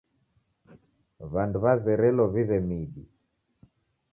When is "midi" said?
2.67-3.03